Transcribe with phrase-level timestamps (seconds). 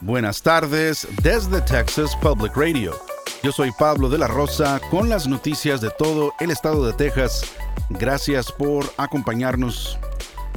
[0.00, 2.94] Buenas tardes desde Texas Public Radio.
[3.42, 7.42] Yo soy Pablo de la Rosa con las noticias de todo el estado de Texas.
[7.90, 9.98] Gracias por acompañarnos.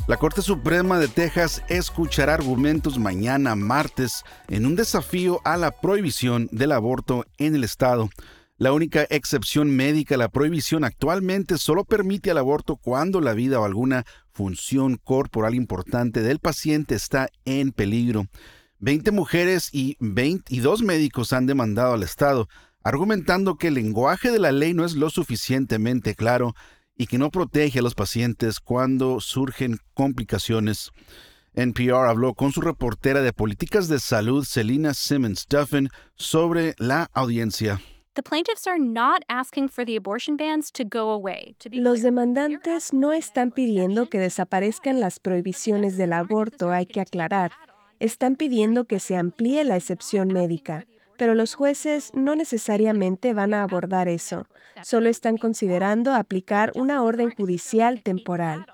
[0.06, 6.48] La Corte Suprema de Texas escuchará argumentos mañana martes en un desafío a la prohibición
[6.52, 8.10] del aborto en el estado.
[8.58, 13.60] La única excepción médica a la prohibición actualmente solo permite el aborto cuando la vida
[13.60, 18.28] o alguna función corporal importante del paciente está en peligro.
[18.84, 22.50] Veinte mujeres y 22 médicos han demandado al Estado,
[22.84, 26.56] argumentando que el lenguaje de la ley no es lo suficientemente claro
[26.98, 30.90] y que no protege a los pacientes cuando surgen complicaciones.
[31.54, 37.80] NPR habló con su reportera de políticas de salud, Selina Simmons Duffin, sobre la audiencia.
[41.72, 47.52] Los demandantes no están pidiendo que desaparezcan las prohibiciones del aborto, hay que aclarar.
[48.02, 50.88] Están pidiendo que se amplíe la excepción médica.
[51.20, 54.48] Pero los jueces no necesariamente van a abordar eso.
[54.82, 58.66] Solo están considerando aplicar una orden judicial temporal.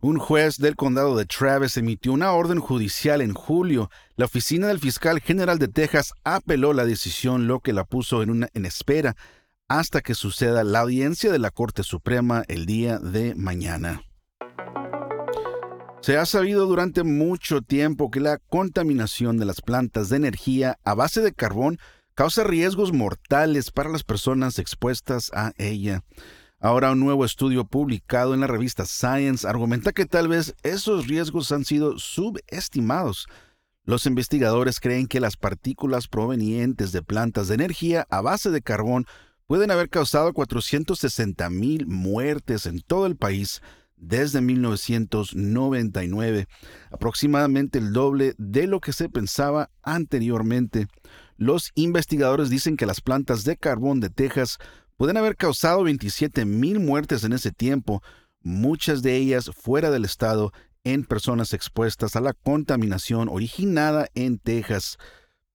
[0.00, 3.90] Un juez del condado de Travis emitió una orden judicial en julio.
[4.16, 8.30] La oficina del fiscal general de Texas apeló la decisión, lo que la puso en,
[8.30, 9.14] una, en espera
[9.68, 14.02] hasta que suceda la audiencia de la Corte Suprema el día de mañana.
[16.04, 20.92] Se ha sabido durante mucho tiempo que la contaminación de las plantas de energía a
[20.92, 21.78] base de carbón
[22.14, 26.02] causa riesgos mortales para las personas expuestas a ella.
[26.60, 31.50] Ahora un nuevo estudio publicado en la revista Science argumenta que tal vez esos riesgos
[31.52, 33.26] han sido subestimados.
[33.84, 39.06] Los investigadores creen que las partículas provenientes de plantas de energía a base de carbón
[39.46, 43.62] pueden haber causado 460 mil muertes en todo el país
[43.96, 46.46] desde 1999,
[46.90, 50.88] aproximadamente el doble de lo que se pensaba anteriormente.
[51.36, 54.58] Los investigadores dicen que las plantas de carbón de Texas
[54.96, 58.02] pueden haber causado 27 mil muertes en ese tiempo,
[58.40, 60.52] muchas de ellas fuera del estado,
[60.84, 64.98] en personas expuestas a la contaminación originada en Texas.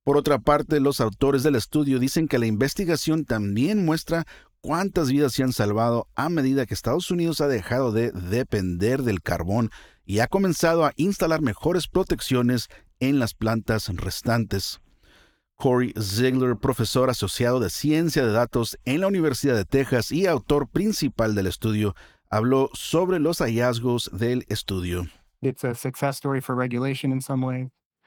[0.04, 4.26] Por otra parte, los autores del estudio dicen que la investigación también muestra
[4.62, 9.22] cuántas vidas se han salvado a medida que Estados Unidos ha dejado de depender del
[9.22, 9.72] carbón
[10.06, 12.68] y ha comenzado a instalar mejores protecciones
[13.00, 14.82] en las plantas restantes.
[15.56, 20.70] Corey Ziegler, profesor asociado de ciencia de datos en la Universidad de Texas y autor
[20.70, 21.96] principal del estudio,
[22.30, 25.08] habló sobre los hallazgos del estudio.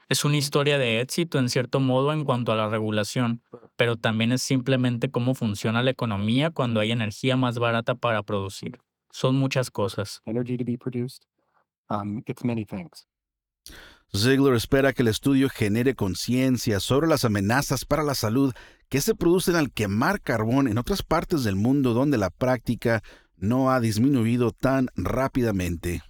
[0.09, 3.41] Es una historia de éxito en cierto modo en cuanto a la regulación,
[3.75, 8.79] pero también es simplemente cómo funciona la economía cuando hay energía más barata para producir.
[9.11, 10.21] Son muchas cosas.
[14.15, 18.53] Ziegler espera que el estudio genere conciencia sobre las amenazas para la salud
[18.89, 23.01] que se producen al quemar carbón en otras partes del mundo donde la práctica
[23.37, 26.03] no ha disminuido tan rápidamente.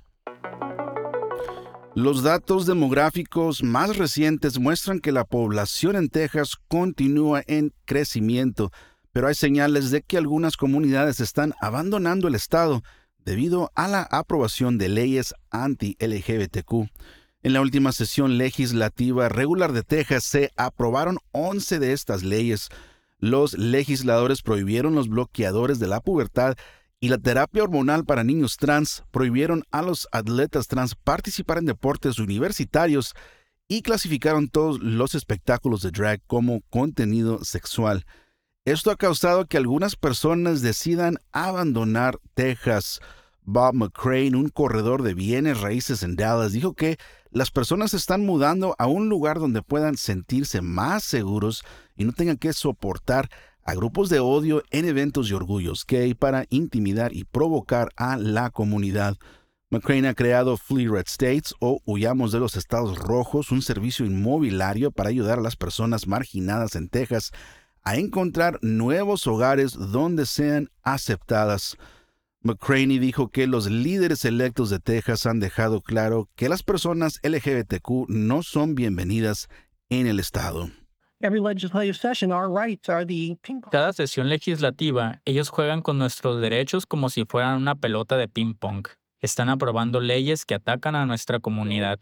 [1.96, 8.72] Los datos demográficos más recientes muestran que la población en Texas continúa en crecimiento,
[9.12, 12.82] pero hay señales de que algunas comunidades están abandonando el estado
[13.24, 16.90] debido a la aprobación de leyes anti-LGBTQ.
[17.44, 22.70] En la última sesión legislativa regular de Texas se aprobaron 11 de estas leyes.
[23.20, 26.56] Los legisladores prohibieron los bloqueadores de la pubertad
[27.04, 32.18] y la terapia hormonal para niños trans, prohibieron a los atletas trans participar en deportes
[32.18, 33.14] universitarios
[33.68, 38.06] y clasificaron todos los espectáculos de drag como contenido sexual.
[38.64, 43.02] Esto ha causado que algunas personas decidan abandonar Texas.
[43.42, 46.96] Bob McCrane, un corredor de bienes raíces en Dallas, dijo que
[47.32, 51.66] las personas se están mudando a un lugar donde puedan sentirse más seguros
[51.98, 53.30] y no tengan que soportar
[53.64, 58.50] a grupos de odio en eventos de orgullos gay para intimidar y provocar a la
[58.50, 59.18] comunidad.
[59.70, 64.92] McCrane ha creado Flee Red States o Huyamos de los Estados Rojos, un servicio inmobiliario
[64.92, 67.32] para ayudar a las personas marginadas en Texas
[67.82, 71.78] a encontrar nuevos hogares donde sean aceptadas.
[72.42, 78.10] McCraney dijo que los líderes electos de Texas han dejado claro que las personas LGBTQ
[78.10, 79.48] no son bienvenidas
[79.90, 80.70] en el estado.
[83.72, 88.88] Cada sesión legislativa, ellos juegan con nuestros derechos como si fueran una pelota de ping-pong.
[89.22, 91.98] Están aprobando leyes que atacan a nuestra comunidad.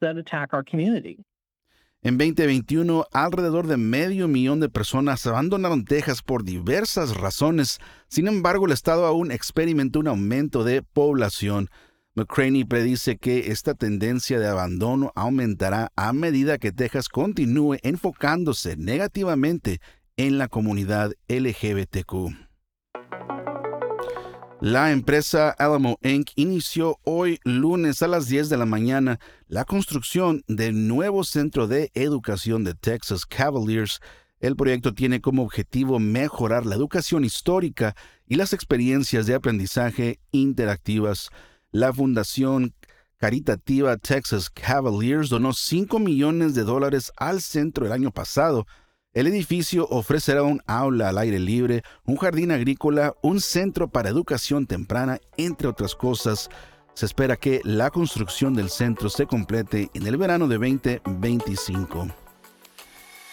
[2.03, 7.77] En 2021, alrededor de medio millón de personas abandonaron Texas por diversas razones.
[8.07, 11.69] Sin embargo, el estado aún experimentó un aumento de población.
[12.13, 19.79] McCraney predice que esta tendencia de abandono aumentará a medida que Texas continúe enfocándose negativamente
[20.17, 22.35] en la comunidad LGBTQ.
[24.59, 26.31] La empresa Alamo Inc.
[26.35, 29.17] inició hoy lunes a las 10 de la mañana
[29.47, 34.01] la construcción del nuevo centro de educación de Texas Cavaliers.
[34.41, 37.95] El proyecto tiene como objetivo mejorar la educación histórica
[38.27, 41.29] y las experiencias de aprendizaje interactivas.
[41.71, 42.73] La Fundación
[43.17, 48.65] Caritativa Texas Cavaliers donó 5 millones de dólares al centro el año pasado
[49.13, 54.67] el edificio ofrecerá un aula al aire libre, un jardín agrícola, un centro para educación
[54.67, 56.49] temprana, entre otras cosas.
[56.93, 62.20] Se espera que la construcción del centro se complete en el verano de 2025.